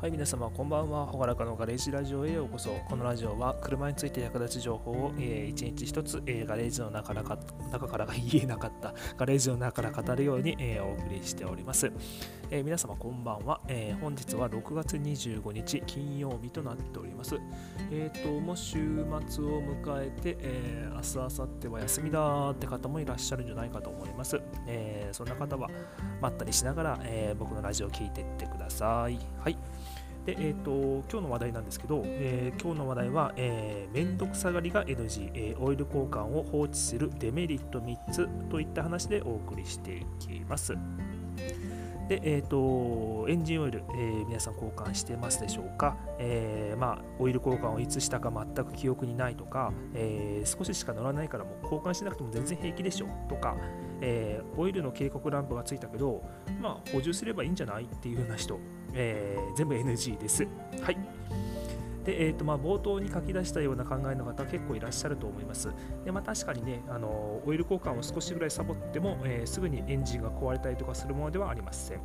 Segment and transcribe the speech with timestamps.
[0.00, 1.04] はい皆様こんばんは。
[1.04, 2.70] ほがらかのガレージラジオへようこそ。
[2.88, 7.38] このラジオは車について役立つ情報を、えー、一日一つ、えー、ガレージの中から
[7.70, 11.92] 中から言えなかったガレージの中から語るように、えー、お送りしております、
[12.50, 17.38] えー、皆様こんばんは、えー、本日は6月25日金曜日となっております。
[17.90, 25.68] えっ、ー、ともう週末を迎えて、えー、明日明後日は休みだって方もいらっしゃるんじゃないかと思います、えー、そんな方は
[26.22, 29.18] まったりしながら、えー、僕のラジオを聞いていってください。
[29.38, 29.58] はい。
[30.30, 40.76] で、えーと、今日の話題なんですけど、えー、今日の話題は、えー、めんどくさがりが NG、えー、オイル交換を放置するデメリット3つといった話でお送りしていきます。
[42.10, 53.56] で、えーと、エンジンオイル、えー、皆さん交換してますでしょうか、えー、まあ、オイル交換をいつしたか全く記憶にないとか、えー、少ししか乗らないからもう交換しなくても全然平気でしょとか、
[54.00, 56.20] えオイルの警告ランプがついたけど、
[56.60, 58.58] まあ、補充すればいいんじゃないっていうような人、
[58.92, 60.48] え全部 NG です。
[60.82, 61.19] はい
[62.04, 65.68] で、えーとまあ、冒頭に書き出したような考えの方結構いらっしゃると思います。
[66.04, 72.00] でまあ、確かにねあの、オイル交換を少しぐらいサボっても、えー、すぐにエンジンが壊れたりとかするものではありません。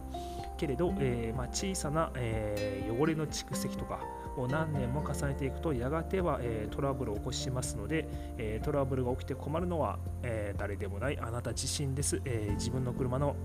[0.57, 3.99] けれど、えー、まあ、小さな、えー、汚れの蓄積とか
[4.38, 8.07] を何年も重ねていくとやがては、えトラブルを起こしますので、
[8.38, 12.21] えトラブルが起きて困るのは、え誰でもないあなた自身です。
[12.25, 13.35] え自分の車の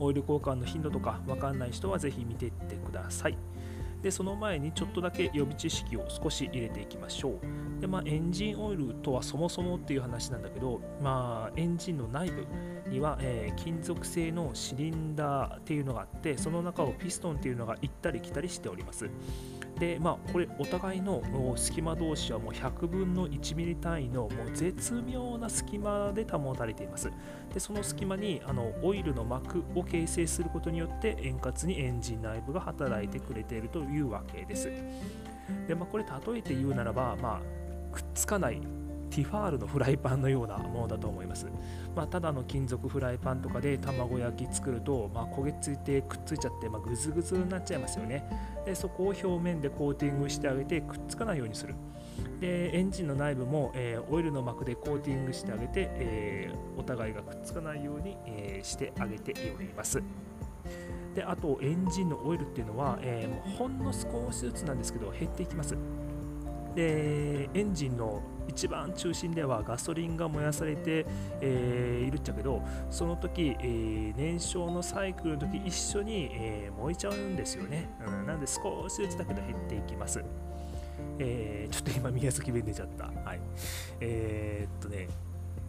[0.00, 3.38] オイル交換の頻度とか分かんない人はぜひ見ていってください。
[4.02, 7.80] でその前にちょっとだけ予備知識を少し入れていきましょう。
[7.80, 12.46] で、まあ、エンジンオイルとはそもそもっていう話なんだけど、まあ、エンジンの内部
[12.88, 19.08] には、えー、金属製のシリンダーっていうのがあってその中をピストンっていうのが行ったり来たりしております。
[19.78, 21.22] でまあこれお互いの
[21.56, 27.10] 隙間同士はもう100分の1ミリ単位のもう絶妙な隙間で保たれています。
[27.52, 34.70] でその隙間にあのオイルの膜を形成することによって円滑にエンジン内部が働いてくれているというわけです。
[35.68, 38.60] で、まあ、これ例えて言うならば、まあ、くっつかない
[39.16, 41.46] ティファールのフライパンのようなものだと思います。
[41.94, 48.28] まあ、ただの金属フライパンとかで卵焼き作ると、まあ、焦げついてくっついちゃって、まあ、ぐずぐずになっちゃいますよね
[48.66, 48.74] で。
[48.74, 51.74] そこを表面でコーティングしてあげてくっつかないようにする。
[52.40, 60.02] でエンジンの内部も、えー、オイルの膜でコーティングしてあげて、えー、お互いがくっつかないように、えー、してあげております。
[61.14, 65.74] であとエンジンのオイルっていうのは、えー、ほんの少しずつなんですけど減っていきます。
[66.74, 71.06] でエンジンの一番中心ではガソリンが燃やされて、
[71.40, 80.24] えー、いるっちゃけどその時、えー、燃焼のサイクルの時一緒に、えー、燃えちゃうんですよね、うん、なんで少しずつだけど減っていきます、
[81.18, 83.04] えちょっと今宮崎弁出ちゃった。
[83.04, 83.40] はい。
[84.00, 85.08] えっとね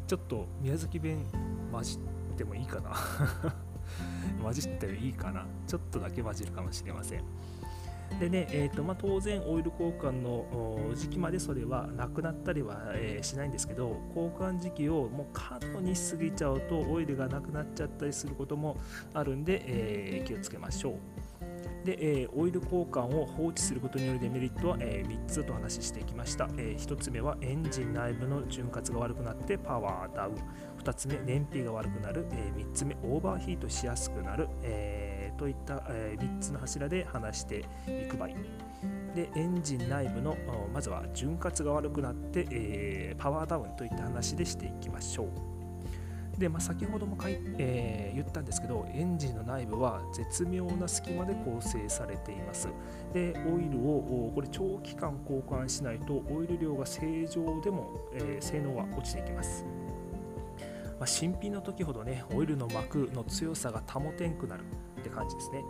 [0.07, 1.25] ちょっと宮崎弁
[1.71, 2.91] 混じってもいいかな。
[4.41, 5.45] 混じってもいいかな。
[5.67, 7.23] ちょっとだけ混じるかもしれません。
[8.19, 18.78] でね、えーとまあ、当然オイル交換の時期までそれはなくなったりは、えー、しないんですけど交換時期をもう過度に過ぎちゃうとオイルがなくなっちゃったりすることも
[19.13, 20.94] あるんで、えー、気をつけましょう。
[21.85, 30.35] で、えー、オイル交換を放置することによるデメリットは、えー、3つと話してきました、えー、1つ目はエンジン内部の潤滑が悪くなってパワーダウン。
[30.84, 35.06] 2つ目燃費が悪くなる、え3つ目オーバーヒートしやすくなる、え
[35.38, 38.29] といった、え3つの柱で話していく場合。
[39.15, 40.38] でエンジン内部の
[40.71, 45.27] まずは潤滑が悪くなって、えー、パワーダウンといった話でしていきましょう。
[46.39, 52.67] で、まあ、先ほどもかい、えー、言ったんですけどエンジンの内部は絶妙な隙間で構成されています。
[53.11, 59.65] でオイルをこれ長期間交換しないとオイル量が正常でも、えー、性能は落ちていきます。
[60.99, 64.63] まあ、新品の時ほどねオイルの膜の強さが保てんくなる。
[65.07, 65.63] って感じですね。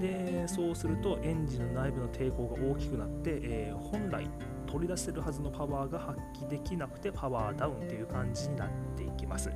[0.00, 4.28] でそうするとエンジンの内部の抵抗が大きくなって、えー、本来
[4.66, 9.50] 取り出せるはずのパワーが発揮できなくてパワーダウンという感じになっていきます。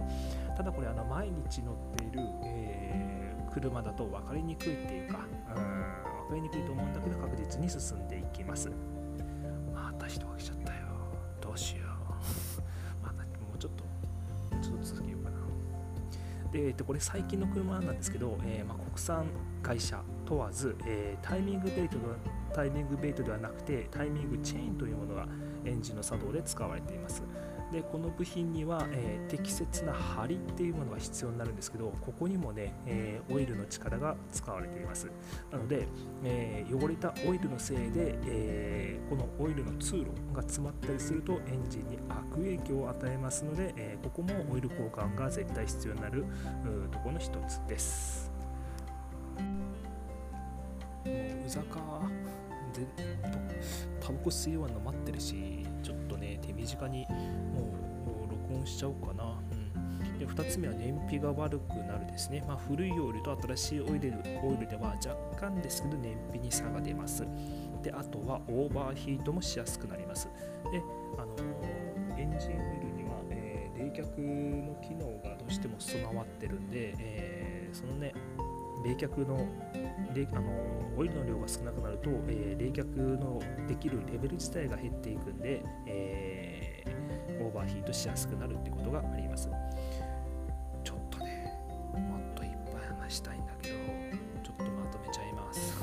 [0.57, 5.21] ただこれあの毎日乗っている、えー、車だと分かりにくいっていうか
[5.57, 5.63] うん
[6.25, 8.71] 分かりにくいと思うんだけど確実に進んでいきます。
[9.73, 10.81] また人が来ちゃったよ。
[11.41, 12.72] どうしよう。
[16.53, 19.27] で、えっと、これ最近の車なんですけど、えー、まあ、国産
[19.63, 21.97] 会社問わず、えー、タイミングベイト
[22.55, 25.27] タイミングベイトではなくてタイミングチェーンというものが
[25.65, 27.23] エンジンの作動で使われています。
[27.73, 35.11] でこの部品には、えー、適切な針っていうものが必要になるんですけどここにもね、えー、オイルの力が使われています。
[35.51, 35.89] なので、
[36.23, 46.25] えー、汚れたオイルのせいで、えこのオイルの通路が詰まったりするとエンジンに悪影響を与えますので、えここもオイル交換が絶対必要になる
[46.91, 48.31] ところの一つです。
[51.05, 51.81] もううざか
[52.75, 52.87] で
[54.01, 55.62] タバコ吸い終わるの待ってるし。
[56.43, 57.07] 手短に
[57.55, 57.73] も
[58.27, 59.39] う録音しちゃおうかな、
[59.75, 64.13] うん、で2つ目は燃費が悪くなるですね、まあ、古いオイルと新しいオイル
[64.43, 67.27] オイルでは若干ですけど燃費に差が出ます。
[67.83, 70.29] であとはオーバーヒートもしやすくなります。
[70.71, 70.83] で
[71.19, 71.35] あの
[72.17, 78.15] エンジンオイルには、えー、冷却の機能がどうしても備わってるんで、えー、そのね
[78.85, 79.47] 冷却の
[80.15, 80.51] であの
[80.97, 82.85] オイルの量が少なくなると、えー、冷却
[83.19, 89.49] のできるレベル自体が減っていくんで、えー、オーバーヒートしやすくなるってことがあります。
[90.85, 91.53] ちょっとね
[91.95, 93.75] もっといっぱい話したいんだけど
[94.43, 95.83] ちょっとまとめちゃいます。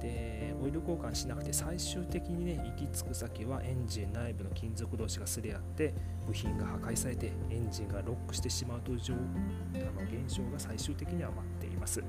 [0.00, 5.94] でオイル交換しなくて最終的にね行き着く先はエンジン内部の金属同士がすれ合って
[6.26, 12.02] 部品が破壊されてエンジンがロックしてしまうというあの現象が最終的には待ってます。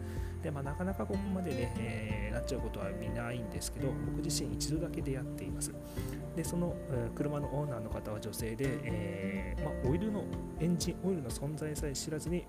[0.44, 5.74] で、まあ、なかなかここまでね、えー、なっちゃうことは見ないんですけど僕自身一度だけ出会っています。
[6.36, 10.24] でその、えー、車のオーナーの方は女性で、えー、まあ、オイルの
[10.60, 12.46] エンジンオイルの存在さえ知らずに、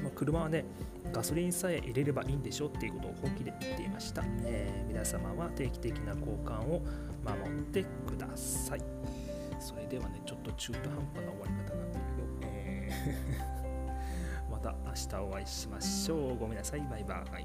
[0.00, 0.64] まあ、車はね
[1.12, 6.82] ガソリンさえ入れればいいんでしょっていうことを本気で言っていました、えー、皆様は定期的な交換を
[7.24, 8.82] 守ってください。
[9.58, 13.63] それではねちょっと中途半端な終わり方なんだけど、えー、ま
[14.64, 16.38] た明日お会いしましょう。
[16.38, 16.80] ごめんなさい。
[16.90, 17.44] バイバイ。